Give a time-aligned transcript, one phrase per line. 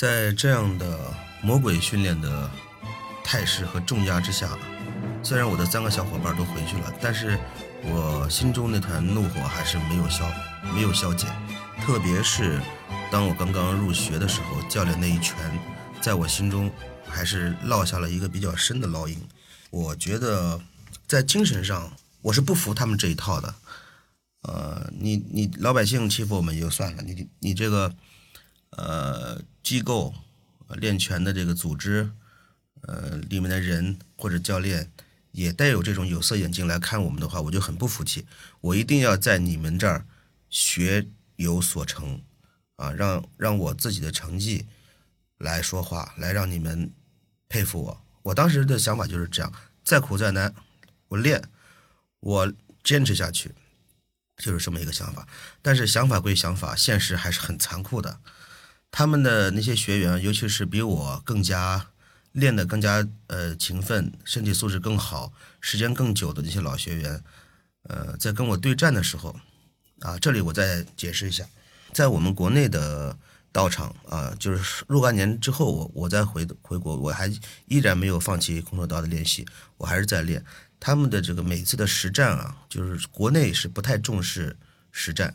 [0.00, 2.50] 在这样的魔鬼训练的
[3.22, 4.56] 态势和重压之下，
[5.22, 7.38] 虽然我的三个小伙伴都回去了，但是
[7.84, 10.26] 我心中那团怒火还是没有消，
[10.74, 11.28] 没有消减。
[11.82, 12.62] 特别是
[13.12, 15.36] 当我刚刚入学的时候，教练那一拳，
[16.00, 16.72] 在我心中
[17.06, 19.20] 还是落下了一个比较深的烙印。
[19.68, 20.58] 我觉得
[21.06, 21.92] 在精神上，
[22.22, 23.54] 我是不服他们这一套的。
[24.44, 27.94] 呃，你你老百姓欺负我们也就算了，你你这个
[28.80, 30.14] 呃机构
[30.76, 32.10] 练拳的这个组织，
[32.82, 34.90] 呃里面的人或者教练
[35.32, 38.26] 也带有这种有色眼镜来看我们的话，我就很不服气。
[38.60, 40.06] 我一定要在你们这儿
[40.48, 42.22] 学有所成，
[42.76, 44.66] 啊，让让我自己的成绩
[45.38, 46.90] 来说话，来让你们
[47.48, 48.04] 佩服我。
[48.22, 49.52] 我当时的想法就是这样，
[49.84, 50.54] 再苦再难，
[51.08, 51.42] 我练，
[52.20, 52.52] 我
[52.82, 53.52] 坚持下去。
[54.36, 55.28] 就是这么一个想法，
[55.60, 58.20] 但是想法归想法，现实还是很残酷的。
[58.90, 61.86] 他们的那些学员，尤其是比我更加
[62.32, 67.22] 练得更加呃勤奋、身体素质更好、时间更久的那些老学员，
[67.84, 69.34] 呃，在跟我对战的时候，
[70.00, 71.44] 啊，这里我再解释一下，
[71.92, 73.16] 在我们国内的
[73.52, 77.28] 道场啊，就是若干年之后，我我再回回国，我还
[77.66, 80.44] 依然没有放弃空手道的练习，我还是在练。
[80.78, 84.56] 他们的这个每次的实战啊，就是国内是不太重视
[84.90, 85.34] 实战，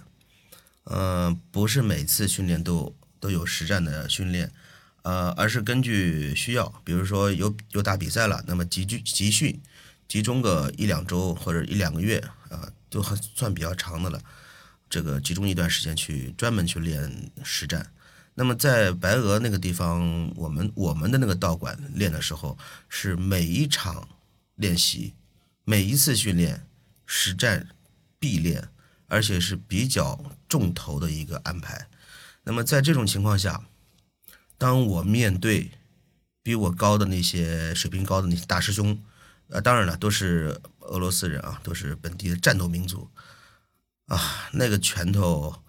[0.86, 2.96] 呃，不是每次训练都
[3.26, 4.52] 都有实战的训练，
[5.02, 9.60] 呃，而是根据需要，比如说有有打比赛了，那么集聚集训，
[10.08, 14.22] 集中个一两周或者一两个月啊，都还算比较长的了，
[14.88, 17.92] 这个集中一段时间去专门去练实战。
[18.36, 22.56] 那么在白俄那个地方，我们我们的那个道馆练的时候，
[22.88, 24.08] 是每一场
[24.54, 25.16] 练习。
[25.64, 26.68] 每一次训练，
[27.08, 27.68] 实战
[28.20, 28.70] 必练，
[29.08, 31.88] 而且是比较重头的一个安排。
[32.46, 33.66] 那么在这种情况下，
[34.58, 35.72] 当我面对
[36.42, 39.04] 比我高的那些水平高的那些大师兄，
[39.50, 43.10] 呃，当然了，都是俄罗斯人啊，都是本地的战斗民族
[44.06, 45.64] 啊，那个拳头，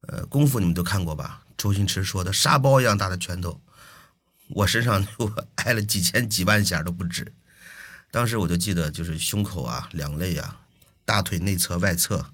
[0.00, 1.44] 呃，功夫你们都看过吧？
[1.56, 3.60] 周星驰说的沙包一样大的拳头，
[4.48, 7.32] 我身上 就挨了几千几万下都不止。
[8.10, 10.60] 当时我就记得，就是胸口啊、两肋啊、
[11.04, 12.32] 大腿内侧、外侧，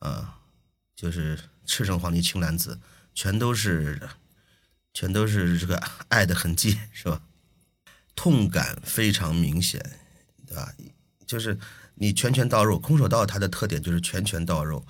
[0.00, 0.38] 啊，
[0.96, 2.78] 就是赤橙黄绿青蓝紫，
[3.14, 4.00] 全都是，
[4.92, 5.76] 全都是这个
[6.08, 7.22] 爱的痕迹，是吧？
[8.14, 9.80] 痛感非常明显，
[10.46, 10.72] 对吧？
[11.26, 11.58] 就是
[11.94, 14.86] 你拳拳到肉，空手道它的特点就是拳拳到肉，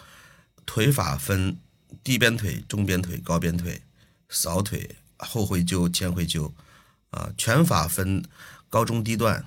[0.66, 1.56] 腿法分
[2.02, 3.82] 低边腿、中边腿、高边腿、
[4.28, 6.54] 扫腿、后回揪、前回揪，
[7.10, 8.24] 啊，拳法分
[8.68, 9.44] 高中低段。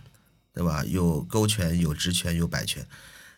[0.55, 0.85] 对吧？
[0.85, 2.87] 有勾拳，有直拳，有摆拳，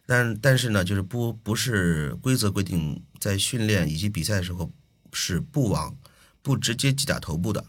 [0.06, 4.70] 但但是呢，就是不不是规则规定，在训练以及比赛的时候
[5.16, 5.96] 是不往
[6.42, 7.66] 不直接击打头部的，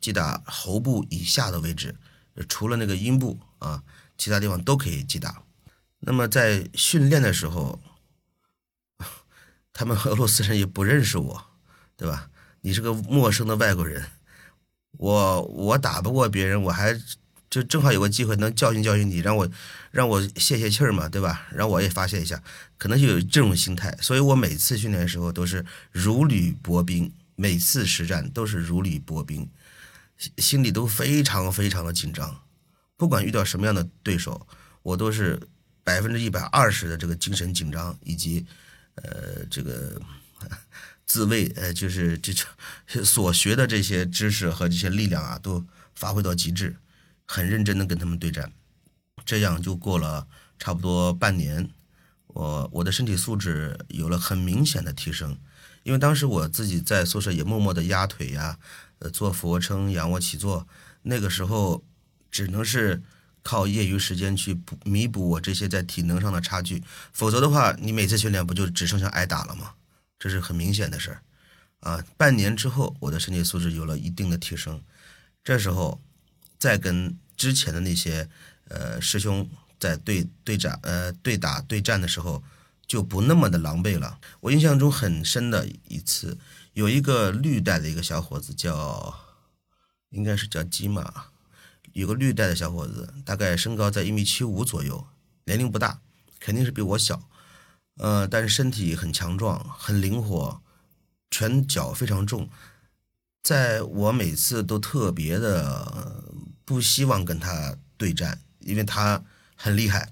[0.00, 1.96] 击打喉部以下的位置，
[2.48, 3.82] 除了那个阴部啊，
[4.18, 5.42] 其他地方都可以击打。
[6.00, 7.80] 那么在训练的时候，
[9.72, 11.46] 他们俄罗斯人也不认识我，
[11.96, 12.28] 对吧？
[12.62, 14.04] 你是个陌生的外国人，
[14.98, 17.00] 我我打不过别人，我还。
[17.52, 19.46] 就正好有个机会能教训教训你，让我
[19.90, 21.46] 让我泄泄气儿嘛，对吧？
[21.52, 22.42] 让我也发泄一下，
[22.82, 23.96] 可能就有这种心态。
[24.00, 29.48] 所以我每次训练的时候都是如履薄冰，每次实战都是如履薄冰，
[30.18, 32.42] 心心里都非常非常的紧张。
[32.96, 34.48] 不管遇到什么样的对手，
[34.82, 35.40] 我都是
[35.84, 38.44] 百分之一百二十的这个精神紧张以及
[38.96, 40.02] 呃这个
[41.06, 42.32] 自卫呃就是这
[43.04, 45.64] 所学的这些知识和这些力量啊都
[45.94, 46.74] 发挥到极致。
[47.24, 48.52] 很认真的跟他们对战，
[49.24, 50.26] 这样就过了
[50.58, 51.70] 差不多半年，
[52.32, 55.38] 我我的身体素质有了很明显的提升，
[55.82, 58.58] 因为当时我自己在宿舍也默默的压腿呀，
[58.98, 60.66] 呃做俯卧撑、仰卧起坐，
[61.02, 61.84] 那个时候
[62.30, 63.02] 只能是
[63.42, 66.82] 靠业余时间去补弥补我这些在体能上的差距，
[67.12, 69.74] 否则的话，你每次训练不就只剩下挨打了吗？
[70.18, 71.22] 这是很明显的事儿，
[71.80, 74.80] 啊，半年之后我的身体素质有了一定的提升，
[75.42, 76.00] 这时候
[76.58, 77.16] 再跟。
[77.34, 78.28] 之前的那些
[78.68, 79.48] 呃师兄
[79.82, 82.40] 在对对战呃对打对战的时候
[82.86, 84.20] 就不那么的狼狈了。
[84.38, 86.38] 我印象中很深的一次，
[86.74, 89.12] 有一个绿带的一个小伙子叫，
[90.10, 91.24] 应该是叫基马，
[91.94, 95.04] 有个绿带的小伙子，大概身高在一米七五左右，
[95.46, 96.00] 年龄不大，
[96.38, 97.28] 肯定是比我小，
[97.96, 100.62] 呃，但是身体很强壮，很灵活，
[101.28, 102.48] 拳脚非常重，
[103.42, 106.22] 在我每次都特别的。
[106.64, 109.22] 不希望跟他对战，因为他
[109.62, 110.08] 很厉害，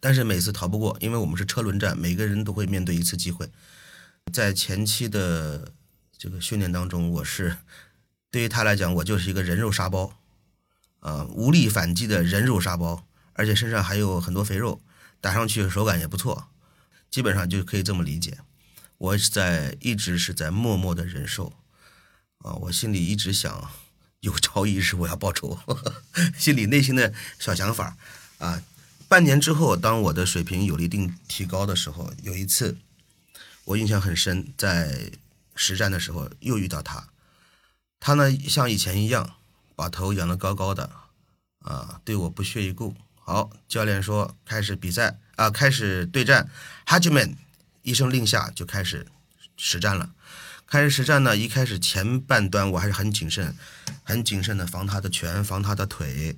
[0.00, 3.48] 但是每次逃不过，因为我们是车轮战，每个人都会面对一次机会。
[4.32, 5.72] 在前期的
[6.18, 7.58] 这个训练当中，我是
[8.28, 10.18] 对于他来讲，我就是一个人肉沙包，
[10.98, 14.82] 啊，无力反击的人肉沙包，而且身上还有很多肥肉，
[15.20, 16.48] 打上去手感也不错，
[17.08, 18.38] 基本上就可以这么理解。
[18.98, 21.52] 我是在一直是在默默的忍受，
[22.38, 23.70] 啊，我心里一直想，
[24.22, 25.56] 有朝一日我要报仇，
[26.36, 27.96] 心里内心的小想法，
[28.38, 28.62] 啊，
[29.08, 32.76] 半年之后，当我的水平有了一定提高的时候，有一次
[33.64, 35.10] 我印象很深，在
[35.54, 37.08] 实战的时候又遇到他。
[37.98, 39.36] 他呢，像以前一样，
[39.74, 40.90] 把头仰得高高的，
[41.60, 42.94] 啊，对我不屑一顾。
[43.14, 46.48] 好，教练说开始比赛啊，开始对战。
[46.84, 47.34] 哈吉曼
[47.82, 49.06] 一声令下，就开始
[49.56, 50.12] 实战了。
[50.66, 53.56] 开始实战呢，一开始前半段我还是很谨慎，
[54.04, 56.36] 很谨慎的防他的拳，防他的腿，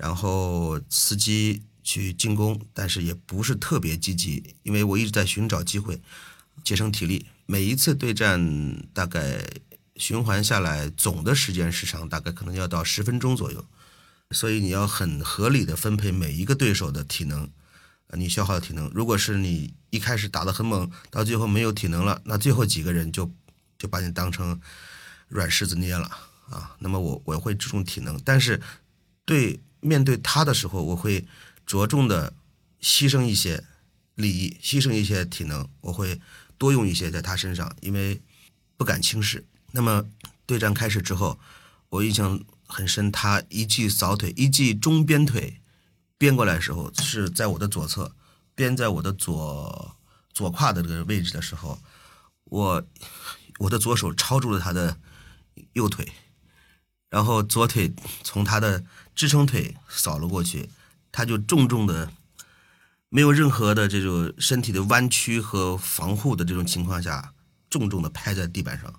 [0.00, 6.00] 然后司机去进攻，但是也不是特别积极，因为我一直在寻找机会，
[6.64, 7.26] 节省体力。
[7.44, 8.40] 每一次对战
[8.94, 9.44] 大概。
[9.96, 13.62] 循环下来，总的时间时长大概可能要到十分钟左右，
[14.30, 17.46] 所以你要很合理的分配每一个对手的体能，
[18.14, 18.90] 你消耗的体能。
[18.94, 23.30] 如果是你一开始打得很猛，到最后没有体能了，那最后几个人就
[23.76, 24.58] 就把你当成
[25.28, 26.06] 软柿子捏了
[26.48, 26.74] 啊。
[26.78, 28.58] 那么我我会注重体能，但是
[29.26, 31.26] 对面对他的时候，我会
[31.66, 32.32] 着重的
[32.80, 33.64] 牺牲一些
[34.14, 36.20] 利益，牺牲一些体能，我会
[36.58, 38.20] 多用一些在他身上，因为
[38.76, 39.44] 不敢轻视。
[39.72, 40.04] 那么
[40.46, 41.38] 对战开始之后，
[41.88, 45.60] 我印象很深，他一记扫腿，一记中鞭腿，
[46.18, 48.14] 鞭过来的时候是在我的左侧，
[48.54, 49.96] 鞭在我的左
[50.32, 51.80] 左胯的这个位置的时候，
[52.44, 52.84] 我
[53.58, 54.98] 我的左手抄住了他的
[55.72, 56.12] 右腿，
[57.10, 57.92] 然后左腿
[58.22, 58.82] 从他的
[59.14, 60.70] 支撑腿扫了过去，
[61.12, 62.10] 他就重重的，
[63.08, 67.34] 没有任何的这种身体的弯曲和防护的这种情况下，
[67.68, 68.94] 重重的拍在地板上。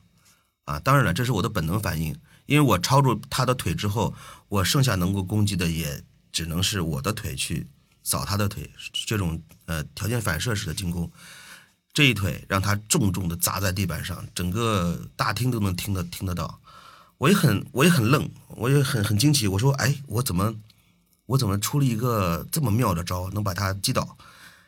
[0.65, 2.15] 啊，当然了，这是我的本能反应，
[2.45, 4.13] 因为我抄住他的腿之后，
[4.47, 7.65] 我剩下能够攻击的也只能是我的腿去
[8.03, 8.69] 扫他的腿，
[9.07, 11.11] 这种呃条件反射式的进攻，
[11.93, 16.60] 这一腿让他重重的砸在地板上，整个大厅都能听得听得到，
[17.21, 20.55] 我也很我也很愣，我也很很惊奇，我说哎，我怎么
[21.27, 24.17] 我怎么出了一个这么妙的招，能把他击倒，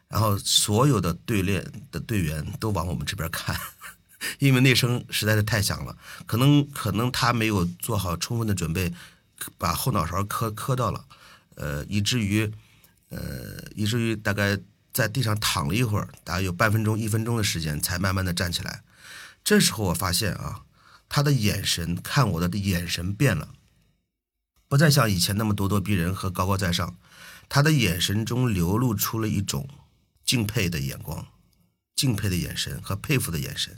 [0.07, 3.59] 然后所有的队练的队员都往我们这边看。
[4.37, 5.97] 因为那声实在是太响了，
[6.27, 8.93] 可能可能他没有做好充分的准备，
[9.57, 11.03] 把后脑勺磕磕到了，
[11.55, 12.49] 呃，以至于，
[13.09, 13.19] 呃，
[13.73, 14.55] 以至于大概
[14.93, 18.83] 在地上躺了一会儿，大概有半分钟一分钟的时间，才慢慢的站起来。
[19.43, 20.61] 这时候我发现啊，
[21.07, 23.49] 他的眼神看我的眼神变了，
[24.67, 26.95] 不再像以前那么咄咄逼人和高高在上，
[27.47, 29.67] 他的眼神中流露出了一种
[30.25, 31.27] 敬佩的眼光，
[31.95, 33.77] 敬佩的眼神和佩服的眼神。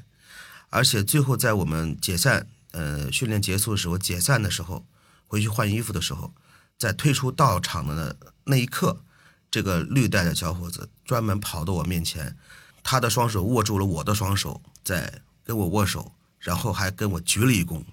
[0.69, 4.85] 而且最后在我们解散，呃，训练结束的时候，解散的时候，
[5.27, 6.33] 回去换衣服的时候，
[6.77, 9.03] 在退出道场的那一刻，
[9.49, 12.37] 这个绿带的小伙子专门跑到我面前，
[12.83, 16.13] 他的双手握住了我的双手，在跟我握手，
[16.45, 17.83] 然后还跟我鞠了一躬。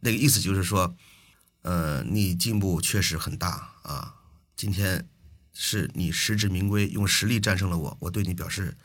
[0.00, 0.96] 那个意思就是说，
[1.60, 4.16] 呃，你进步确实很大啊，
[4.56, 5.06] 今天
[5.52, 8.76] 是你实至名归，用实力战胜了我，我对你表示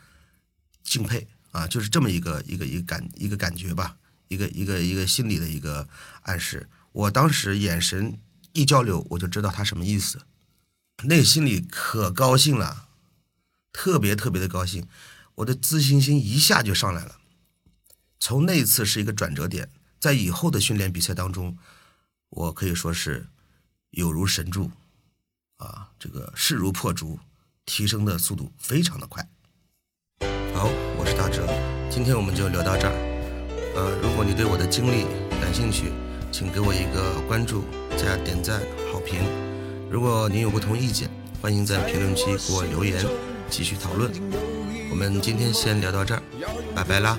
[0.84, 1.26] 敬佩。
[1.50, 3.96] 啊，就是这么一个一个一个感一个感觉吧，
[4.28, 5.88] 一个一个一个心理的一个
[6.24, 6.68] 暗示。
[6.92, 8.18] 我当时眼神
[8.52, 10.26] 一交流，我就知道他什么意思，
[11.04, 12.88] 内心里可高兴了，
[13.72, 14.86] 特别特别的高兴，
[15.36, 17.18] 我的自信心一下就上来了。
[18.20, 19.68] 从那次是一个转折点，
[20.00, 21.56] 在以后的训练比赛当中，
[22.30, 23.26] 我可以说是
[23.90, 24.70] 有如神助，
[25.56, 27.18] 啊，这个势如破竹，
[27.64, 29.26] 提升的速度非常的快。
[30.54, 31.46] 好，我是大哲，
[31.88, 32.94] 今天我们就聊到这儿。
[33.76, 35.04] 呃，如果你对我的经历
[35.40, 35.92] 感兴趣，
[36.32, 37.64] 请给我一个关注、
[37.96, 38.60] 加点赞、
[38.92, 39.22] 好评。
[39.88, 41.08] 如果您有不同意见，
[41.40, 43.06] 欢迎在评论区给我留言，
[43.48, 44.10] 继续讨论。
[44.90, 46.22] 我们今天先聊到这儿，
[46.74, 47.16] 拜拜啦。